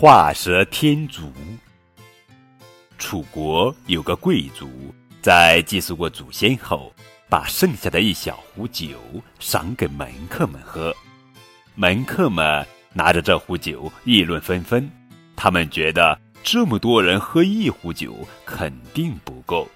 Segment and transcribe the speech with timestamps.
[0.00, 1.32] 画蛇添足。
[2.98, 6.94] 楚国有个贵族，在祭祀过祖先后，
[7.28, 8.96] 把剩下的一小壶酒
[9.40, 10.94] 赏给门客们喝。
[11.74, 14.88] 门客们拿着这壶酒议论纷纷，
[15.34, 19.66] 他们觉得这么多人喝一壶酒肯定不够，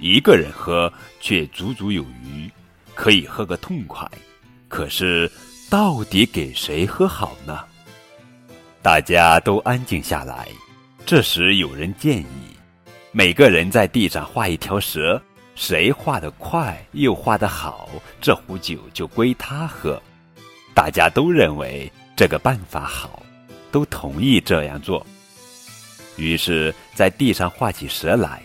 [0.00, 2.50] 一个人喝却足足有余，
[2.96, 4.10] 可以喝个痛快。
[4.66, 5.30] 可是，
[5.70, 7.60] 到底给谁喝好呢？
[8.82, 10.48] 大家都安静下来。
[11.06, 12.56] 这时，有人建议，
[13.12, 15.22] 每个人在地上画一条蛇，
[15.54, 17.88] 谁画得快又画得好，
[18.20, 20.02] 这壶酒就归他喝。
[20.74, 23.22] 大家都认为这个办法好，
[23.70, 25.06] 都同意这样做。
[26.16, 28.42] 于是，在地上画起蛇来。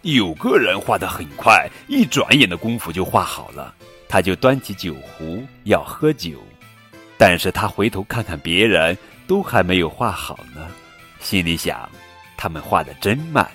[0.00, 3.74] 有个人画得很快，一转眼的功夫就画好了。
[4.08, 6.42] 他就端起酒壶要喝酒，
[7.18, 10.68] 但是他回头看看别人，都还没有画好呢，
[11.20, 11.88] 心里想，
[12.36, 13.48] 他们画的真慢。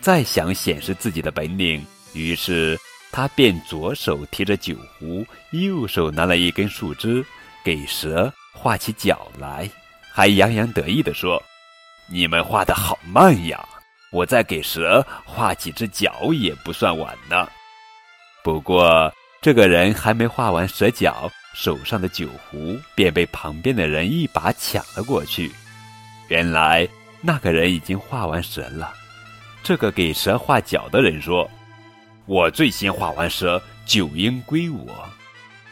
[0.00, 2.78] 再想显示自己的本领，于是。
[3.14, 7.22] 他便左手提着酒壶，右手拿了一根树枝，
[7.62, 9.68] 给蛇画起脚来，
[10.10, 11.38] 还洋洋得意地说
[12.08, 13.62] ：“你们画的好慢呀！
[14.12, 17.46] 我再给蛇画几只脚也不算晚呢。”
[18.42, 25.52] 不过，这个人还没画完蛇脚，手上的酒壶便被旁边的人一把抢了过去。
[26.28, 26.88] 原来，
[27.20, 28.92] 那个人已经画完蛇了。
[29.62, 31.50] 这个给蛇画脚的人说。
[32.26, 35.08] 我最先画完蛇，酒应归我。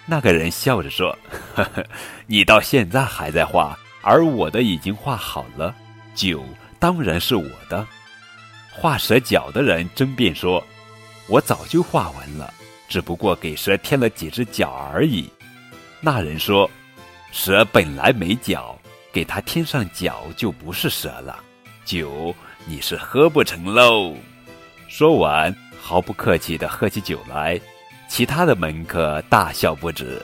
[0.05, 1.17] 那个人笑着说
[1.55, 1.87] ：“呵呵，
[2.27, 5.73] 你到现在还在画，而我的已经画好了，
[6.13, 6.45] 酒
[6.81, 7.87] 当然是我的。”
[8.75, 10.63] 画蛇脚的人争辩说
[11.31, 12.53] ：“我早就画完了，
[12.89, 15.31] 只不过给蛇添了几只脚而已。”
[16.01, 16.71] 那人说
[17.33, 18.79] ：“蛇本来没脚，
[19.13, 21.39] 给它添上脚就不是蛇了，
[21.85, 22.35] 酒
[22.65, 24.15] 你是喝不成喽。”
[24.89, 25.55] 说完。
[25.83, 27.59] 毫不客气地喝起酒来，
[28.07, 30.23] 其他的门客大笑不止。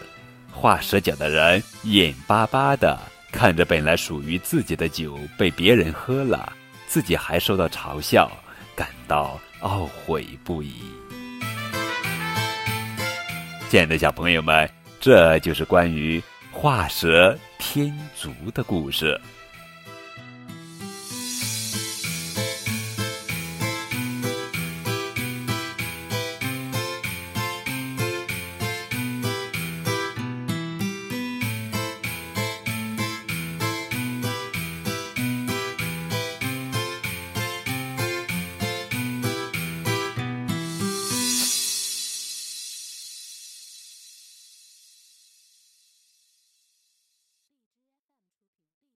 [0.52, 2.96] 画蛇脚的人眼巴巴地
[3.32, 6.52] 看着本来属于自己的酒被别人喝了，
[6.86, 8.30] 自己还受到嘲笑，
[8.76, 10.74] 感到懊悔不已。
[13.70, 14.70] 亲爱的小朋友们，
[15.06, 19.16] 这就是关于画蛇添足的故事。